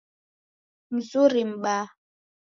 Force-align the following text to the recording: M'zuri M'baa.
M'zuri 0.93 1.43
M'baa. 1.49 1.85